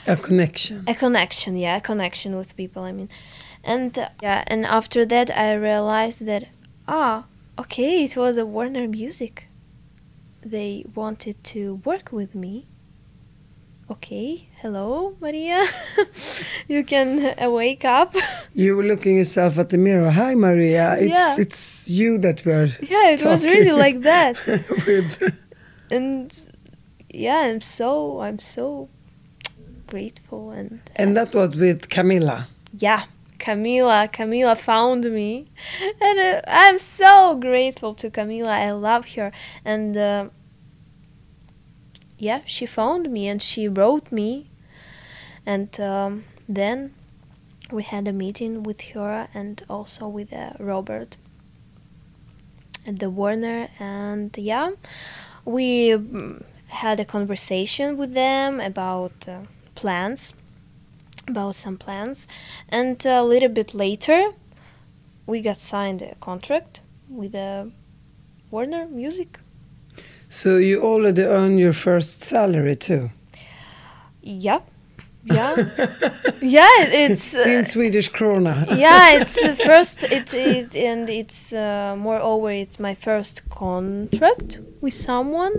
[0.08, 0.84] A connection.
[0.88, 3.10] a connection yeah a connection with people i mean
[3.64, 6.44] and uh, yeah and after that i realized that
[6.88, 7.26] ah
[7.60, 9.48] okay it was a warner music
[10.42, 12.66] they wanted to work with me
[13.92, 15.66] okay hello maria
[16.68, 18.16] you can uh, wake up
[18.56, 20.10] You were looking yourself at the mirror.
[20.10, 20.96] Hi, Maria.
[20.98, 21.36] It's Yeah.
[21.40, 24.36] it's you that we're yeah it was really like that
[25.92, 26.28] and
[27.10, 28.90] yeah i'm so i'm so
[29.94, 32.38] grateful and And that was with Camilla.
[32.88, 33.04] yeah
[33.46, 35.30] camila camila found me.
[36.08, 37.12] And uh, i'm so
[37.48, 39.30] grateful to camila i love her.
[39.74, 40.24] And uh,
[42.28, 44.30] yeah she found me and she wrote me.
[45.46, 46.12] And um,
[46.58, 46.78] then
[47.78, 51.12] we had a meeting with her and also with uh, robert
[52.88, 53.60] at the warner.
[53.80, 54.70] And yeah
[55.56, 56.44] we mm,
[56.84, 59.40] had a conversation with them about uh,
[59.82, 60.34] plans
[61.28, 62.28] about some plans
[62.70, 64.22] and a little bit later
[65.26, 67.66] we got signed a contract with uh,
[68.52, 69.40] warner music
[70.30, 73.10] So you already earned your first salary too.
[74.22, 74.60] yeah
[75.26, 75.56] yeah,
[76.42, 76.86] yeah.
[77.06, 78.54] It's uh, In Swedish krona.
[78.78, 80.04] yeah, it's the first.
[80.04, 85.54] It, it and it's uh, moreover, it's my first contract with someone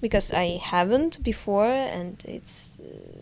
[0.00, 3.17] because I haven't before, and it's uh,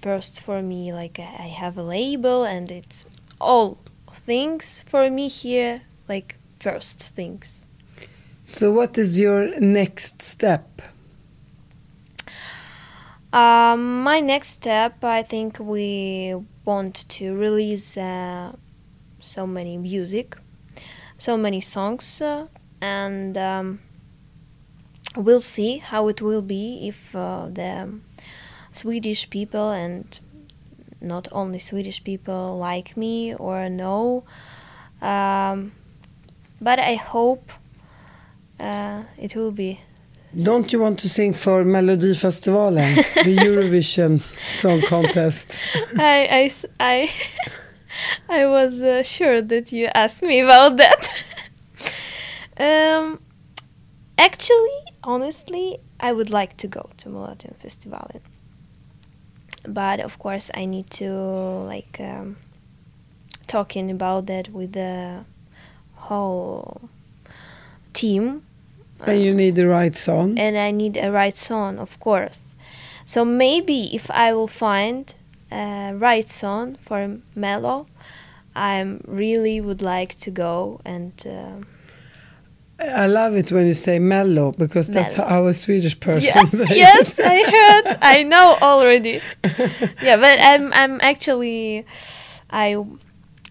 [0.00, 0.92] first for me.
[0.92, 3.06] Like I have a label, and it's
[3.40, 3.78] all
[4.12, 5.82] things for me here.
[6.08, 7.66] Like first things.
[8.44, 10.82] So what is your next step?
[13.32, 16.34] Um, my next step, I think we
[16.64, 18.56] want to release uh,
[19.20, 20.36] so many music,
[21.16, 22.48] so many songs, uh,
[22.80, 23.80] and um,
[25.14, 27.88] we'll see how it will be if uh, the
[28.72, 30.20] Swedish people and
[31.00, 34.24] not only Swedish people like me or know.
[35.00, 35.72] Um,
[36.60, 37.50] but I hope
[38.58, 39.80] uh, it will be
[40.36, 42.94] Don't you want to sing for Melodifestivalen,
[43.24, 44.22] the Eurovision
[44.60, 45.56] Song Contest?
[45.98, 47.10] I, I, I,
[48.40, 51.08] I was uh, sure that you asked me about that.
[52.58, 53.20] um,
[54.18, 58.08] actually, honestly, I would like to go to Melodian Festival,
[59.66, 62.36] but of course, I need to like um,
[63.46, 65.24] talking about that with the
[65.94, 66.88] whole
[67.92, 68.42] team
[69.06, 70.38] and you need the right song.
[70.38, 72.54] and I need a right song, of course.
[73.04, 75.12] So maybe if I will find
[75.50, 77.86] a right song for Mello,
[78.54, 81.64] I really would like to go and uh,
[82.80, 85.28] I love it when you say mellow because that's Mellow.
[85.28, 89.20] how a Swedish person yes, yes, I heard, I know already.
[90.02, 91.84] yeah, but I'm I'm actually
[92.48, 92.82] I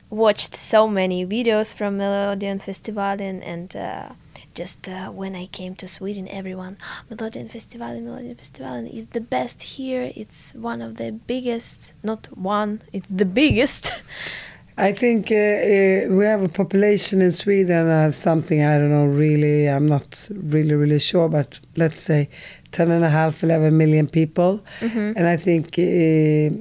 [0.09, 3.75] watched so many videos from Melodian Festival and.
[3.75, 4.09] Uh,
[4.55, 6.75] just uh, when I came to Sweden, everyone
[7.09, 10.11] Melodian Festival, Melodian Festival is the best here.
[10.15, 13.93] It's one of the biggest, not one, it's the biggest.
[14.81, 19.07] I think uh, uh, we have a population in Sweden of something, I don't know
[19.07, 22.29] really, I'm not really, really sure, but let's say
[22.71, 24.63] 10 and a half, 11 million people.
[24.81, 26.55] And I think uh,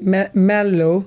[0.00, 1.06] Me- Mello,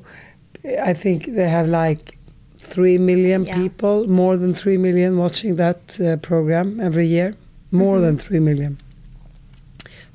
[0.92, 2.18] I think they have like
[2.60, 3.56] 3 million Yeah.
[3.56, 7.36] people, more than 3 million watching that uh, program every year.
[7.72, 8.80] More than 3 million.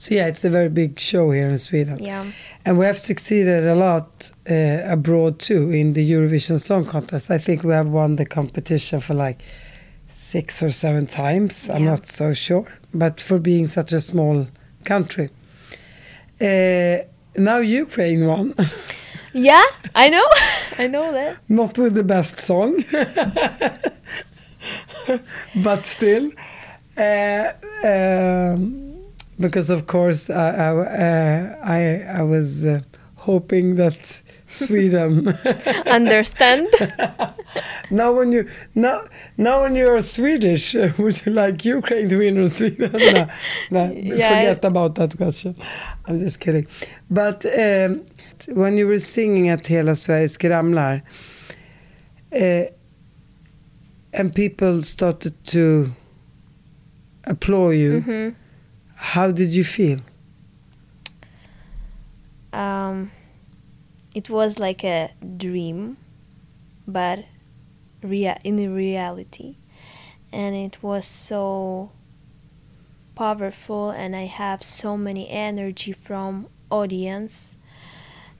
[0.01, 1.99] So yeah, it's a very big show here in Sweden.
[2.03, 2.25] yeah.
[2.65, 7.31] And we have succeeded a lot uh, abroad too in the Eurovision Song Contest.
[7.31, 9.43] I think we have won the competition for like
[10.11, 11.69] six or seven times.
[11.69, 12.67] I'm not so sure.
[12.95, 14.47] But for being such a small
[14.85, 15.29] country.
[16.41, 17.05] Uh,
[17.37, 18.55] now Ukraine won,
[19.35, 20.27] Yeah, I know.
[20.79, 21.37] I know that.
[21.49, 22.83] not with the best song,
[25.63, 26.31] but still.
[26.97, 27.53] Uh,
[27.85, 28.90] um,
[29.41, 31.81] because of course I I, uh, I,
[32.21, 32.81] I was uh,
[33.17, 35.29] hoping that Sweden
[35.87, 36.67] Understand?
[37.91, 38.43] Now when you
[38.75, 38.97] now
[39.37, 42.93] now when you're Swedish, uh, would you like Ukraine to win or Sweden?
[42.93, 43.29] no,
[43.71, 45.57] no, Yeah, forget about that question.
[46.07, 46.67] I'm just kidding.
[47.11, 48.07] But um,
[48.63, 51.03] when you were singing at Hela Sverige skramlar,
[52.33, 52.65] uh,
[54.13, 55.91] and people started to
[57.25, 58.35] applaud you, Mhm.
[59.01, 60.01] How did you feel?
[62.53, 63.11] um,
[64.15, 65.97] it was like a dream,
[66.87, 67.25] but
[68.03, 69.57] rea- in reality,
[70.33, 71.93] and it was so
[73.15, 77.57] powerful, and I have so many energy from audience,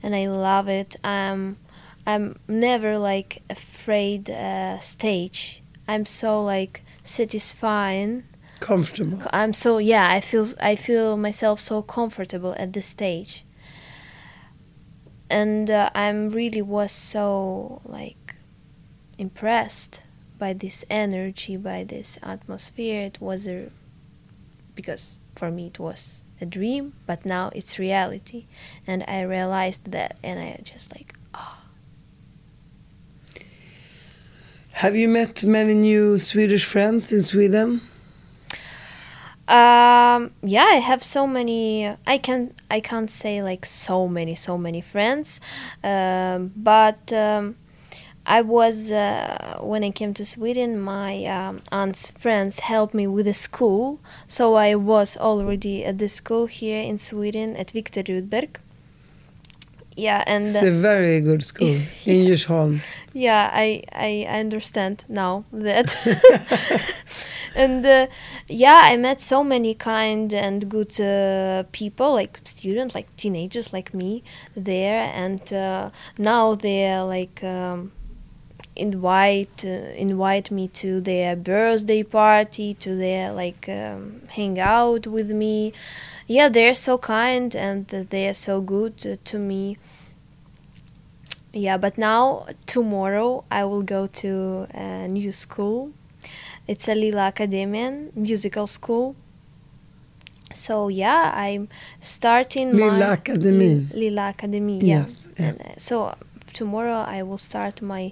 [0.03, 0.95] and I love it.
[1.03, 1.57] Um,
[2.05, 5.61] I'm never like afraid uh, stage.
[5.87, 8.23] I'm so like satisfying.
[8.61, 9.19] Comfortable.
[9.33, 10.07] I'm so yeah.
[10.11, 13.43] I feel I feel myself so comfortable at this stage,
[15.31, 18.35] and uh, I'm really was so like
[19.17, 20.03] impressed
[20.37, 23.01] by this energy, by this atmosphere.
[23.01, 23.71] It was a
[24.75, 28.45] because for me it was a dream, but now it's reality,
[28.85, 31.63] and I realized that, and I just like ah.
[34.73, 37.81] Have you met many new Swedish friends in Sweden?
[39.51, 41.85] Um, yeah, I have so many.
[42.07, 45.41] I can I can't say like so many so many friends,
[45.83, 47.57] um, but um,
[48.25, 50.79] I was uh, when I came to Sweden.
[50.79, 56.07] My um, aunt's friends helped me with the school, so I was already at the
[56.07, 58.55] school here in Sweden at Viktor Rydberg.
[59.97, 61.67] Yeah, and It's a very good school
[62.05, 62.81] in Djursholm.
[63.13, 65.95] Yeah, I, I I understand now that.
[67.55, 68.07] and uh,
[68.47, 73.93] yeah, I met so many kind and good uh, people, like students, like teenagers, like
[73.93, 74.23] me,
[74.55, 77.43] there, and uh, now they're like.
[77.43, 77.91] Um,
[78.73, 85.29] invite uh, invite me to their birthday party to their like um, hang out with
[85.29, 85.73] me
[86.25, 89.75] yeah they're so kind and they're so good uh, to me
[91.53, 95.91] yeah but now tomorrow i will go to a new school
[96.67, 99.15] it's a Lilla Akademien musical school
[100.53, 101.67] so yeah i'm
[101.99, 103.89] starting Lilla my Akademien.
[103.93, 105.45] Li- lila academy yeah, Yes, yeah.
[105.47, 106.15] And, uh, so
[106.53, 108.11] tomorrow i will start my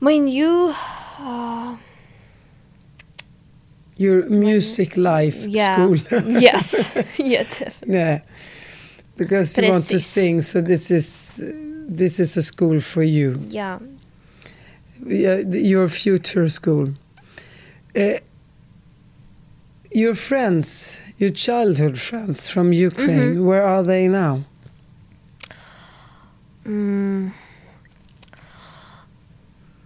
[0.00, 0.74] my new
[1.20, 1.76] uh,
[3.96, 5.96] Your music life yeah school.
[6.40, 7.94] yes yeah definitely.
[7.94, 8.20] yeah.
[9.16, 11.40] Because you want to sing, so this is
[11.88, 13.28] this is a school for you.
[13.48, 13.78] yeah
[15.06, 15.36] Yeah,
[15.74, 16.86] your future school.
[17.94, 18.18] Uh,
[19.92, 23.46] your friends, your childhood friends from Ukraine, Mm-hmm.
[23.48, 24.34] where are they now?
[26.66, 27.30] mm,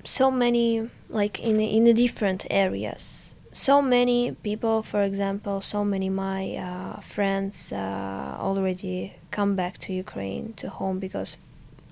[0.04, 6.08] so many like in in the different areas so many people for example so many
[6.08, 11.36] my uh, friends uh, already come back to ukraine to home because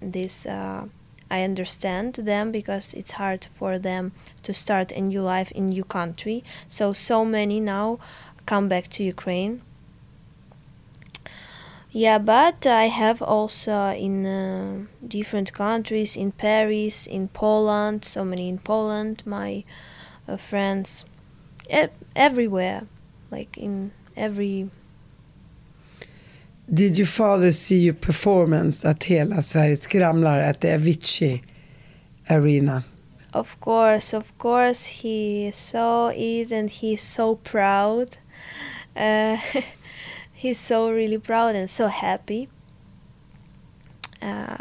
[0.00, 0.86] this uh,
[1.30, 5.84] i understand them because it's hard for them to start a new life in new
[5.84, 7.98] country so so many now
[8.46, 9.60] come back to ukraine
[11.90, 18.48] yeah, but I have also in uh, different countries, in Paris, in Poland, so many
[18.48, 19.64] in Poland, my
[20.28, 21.06] uh, friends,
[21.70, 22.82] e- everywhere,
[23.30, 24.70] like in every.
[26.72, 31.42] Did your father see your performance at Hela Sverige skramlar at the Avicii
[32.28, 32.84] Arena?
[33.32, 38.18] Of course, of course, he saw it and he's so proud.
[38.94, 39.38] Uh,
[40.32, 42.48] he's so really proud and so happy
[44.22, 44.56] uh,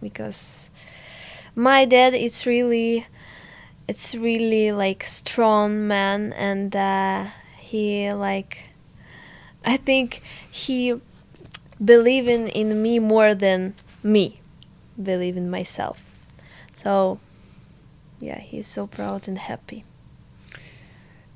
[0.00, 0.70] because
[1.54, 3.06] my dad it's really
[3.86, 7.26] it's really like strong man and uh,
[7.58, 8.58] he like
[9.64, 10.98] i think he
[11.84, 14.40] believe in, in me more than me
[15.00, 16.04] believe in myself
[16.74, 17.18] so
[18.20, 19.84] yeah he's so proud and happy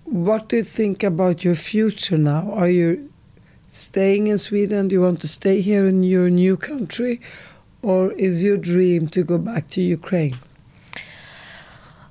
[0.04, 2.52] What do you think about your future now?
[2.52, 3.10] Are you
[3.70, 4.88] staying in Sweden?
[4.88, 7.20] Do you want to stay here in your new country?
[7.80, 10.36] Or is your dream to go back to Ukraine?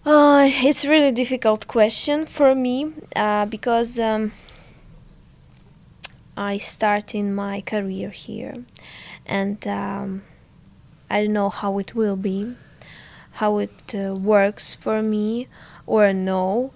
[0.03, 4.31] Uh, it's really difficult question for me uh, because um,
[6.37, 8.63] I start in my career here,
[9.25, 10.23] and um,
[11.09, 12.55] I don't know how it will be,
[13.33, 15.47] how it uh, works for me
[15.85, 16.71] or no.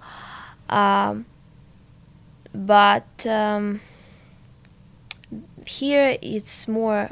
[0.69, 1.25] Um,
[2.53, 3.81] but um,
[5.65, 7.11] here it's more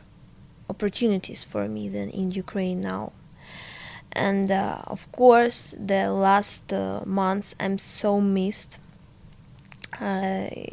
[0.69, 3.11] opportunities for me than in Ukraine now.
[4.11, 8.79] And uh, of course the last uh, months i'm so missed.
[9.99, 10.67] I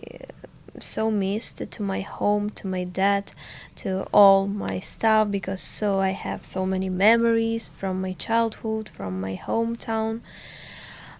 [0.80, 3.32] so missed to my home to my dad
[3.76, 9.20] to all my stuff because so i have so many memories from my childhood from
[9.20, 10.20] my hometown.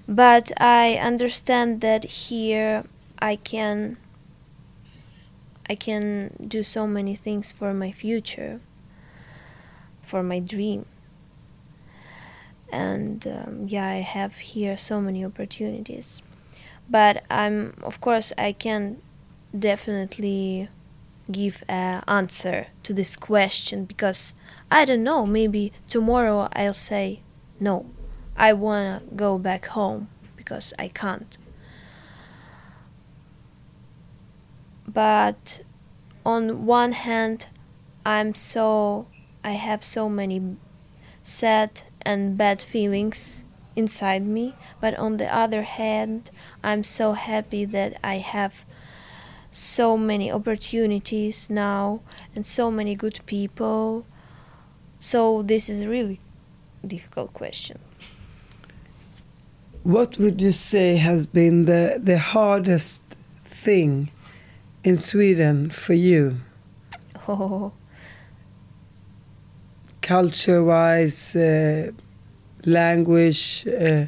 [0.08, 2.84] But i understand that here
[3.18, 3.96] i can
[5.68, 8.60] i can do so many things for my future
[10.00, 10.86] for my dream.
[12.72, 16.22] And um, yeah i have here so many opportunities.
[16.88, 19.00] But i'm of course i can
[19.56, 20.68] definitely
[21.30, 24.34] give an answer to this question because
[24.70, 27.20] i don't know maybe tomorrow i'll say
[27.60, 27.84] no.
[28.36, 31.36] I want to go back home because i can't.
[34.88, 35.60] But
[36.24, 37.46] on one hand
[38.04, 39.06] i'm so
[39.42, 40.56] i have so many
[41.22, 43.42] sad and bad feelings
[43.74, 46.30] inside me but on the other hand
[46.62, 48.64] i'm so happy that i have
[49.50, 52.00] so many opportunities now
[52.34, 54.06] and so many good people
[55.00, 56.20] so this is really
[56.86, 57.78] difficult question
[59.82, 63.02] What would you say has been the, the hardest
[63.44, 64.10] thing
[64.84, 66.36] in Sweden for you?
[67.28, 67.72] oh
[70.10, 71.92] culture wise, uh,
[72.66, 73.64] language.
[73.68, 74.06] Uh,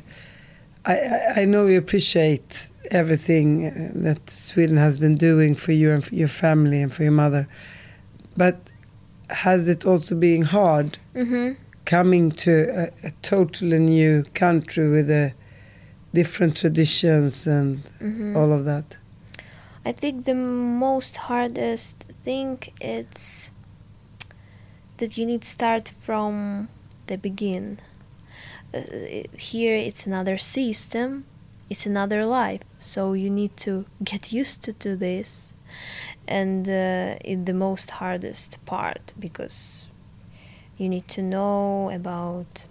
[0.85, 5.91] I, I, I know you appreciate everything uh, that Sweden has been doing for you
[5.91, 7.49] and for your family and for your mother.
[8.37, 8.57] But
[9.31, 11.53] has it also been hard hmm
[11.85, 15.33] coming to a, a totally new country with a
[16.15, 18.37] different traditions and Mhm.
[18.37, 18.97] all of that?
[19.85, 23.51] I think the most hardest thing is
[24.99, 26.69] that you need to start from
[27.07, 27.79] the begin.
[28.73, 28.81] Uh,
[29.37, 31.25] here it's another system,
[31.73, 35.55] it's another life, so you need to get used to, to this,
[36.29, 39.89] and uh, it's the most hardest part because
[40.77, 42.67] you need to know about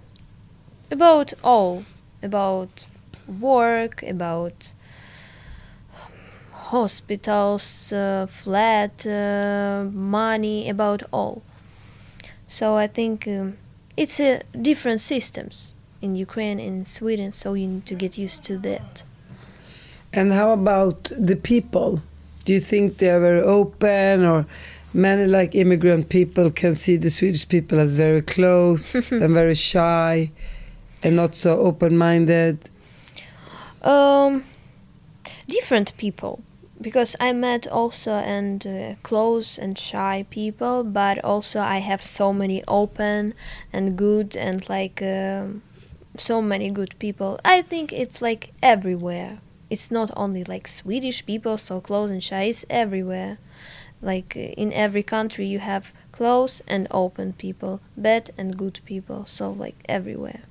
[0.91, 1.83] about all
[2.21, 2.85] about
[3.27, 4.73] work about
[6.51, 11.41] hospitals, uh, flat, uh, money, about all.
[12.47, 13.57] So I think um,
[13.97, 18.57] it's uh, different systems in Ukraine and Sweden, so you need to get used to
[18.59, 19.03] that.
[20.13, 22.01] And how about the people?
[22.45, 24.45] Do you think they are very open or
[24.93, 30.31] many like immigrant people can see the Swedish people as very close and very shy
[31.03, 32.69] and not so open-minded?
[33.83, 34.43] Um,
[35.47, 36.43] different people,
[36.81, 42.33] because I met also and uh, close and shy people, but also I have so
[42.33, 43.33] many open
[43.71, 45.61] and good and like um
[46.17, 47.39] so many good people.
[47.43, 49.39] I think it's like everywhere.
[49.69, 52.43] It's not only like Swedish people so close and shy.
[52.43, 53.37] It's everywhere.
[54.01, 59.25] Like in every country, you have close and open people, bad and good people.
[59.25, 60.41] So like everywhere.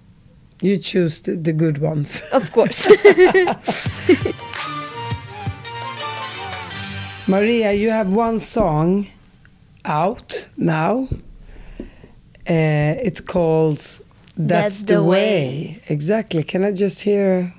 [0.63, 2.23] You choose the, the good ones.
[2.33, 2.87] Of course.
[7.27, 9.07] Maria, you have one song
[9.85, 11.09] out now.
[12.49, 14.01] Uh, it's called
[14.49, 15.83] That's, That's the, the way.
[15.89, 16.43] Exactly.
[16.43, 17.53] Can I just hear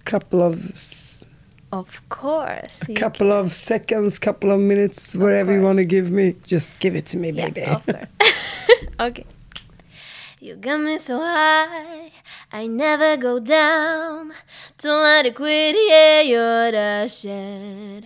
[0.00, 0.56] a couple of
[1.72, 2.80] of course.
[2.88, 6.36] a couple of seconds, couple of minutes, wherever you want to give me?
[6.44, 7.62] Just give it to me, baby.
[7.62, 8.32] Yeah, of course.
[9.00, 9.26] okay.
[10.40, 12.10] You got me so high,
[12.50, 14.32] I never go down.
[14.78, 18.04] Don't let it quit, yeah, you're the shit.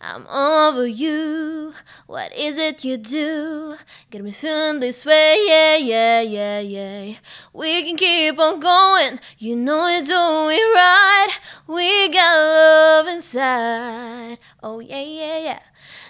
[0.00, 1.74] I'm over you.
[2.06, 3.76] What is it you do?
[4.10, 7.16] Get me feeling this way, yeah, yeah, yeah, yeah.
[7.52, 9.18] We can keep on going.
[9.38, 11.30] You know you're doing right.
[11.66, 14.38] We got love inside.
[14.62, 15.62] Oh yeah, yeah, yeah.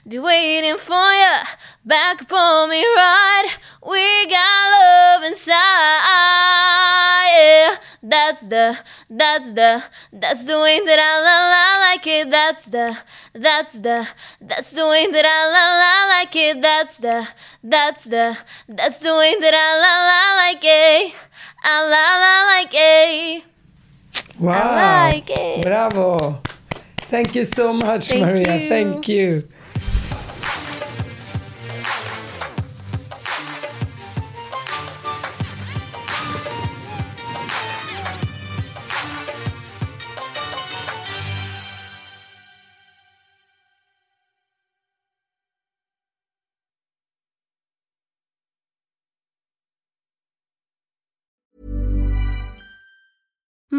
[0.09, 1.37] Be waiting for you.
[1.85, 3.49] Back upon me, right?
[3.87, 5.55] We got love inside.
[7.37, 8.79] Yeah, that's the,
[9.11, 12.31] that's the, that's the way that I la la like it.
[12.31, 12.97] That's the,
[13.35, 14.09] that's the,
[14.41, 16.63] that's the way that I la la like it.
[16.63, 17.29] That's the,
[17.63, 21.15] that's the, that's the way that I la la like it.
[21.65, 23.45] I la la like it.
[24.39, 24.75] Wow.
[25.11, 25.63] like it.
[25.63, 26.41] Bravo.
[27.11, 28.57] Thank you so much, Thank Maria.
[28.57, 28.69] you.
[28.71, 29.49] Thank you.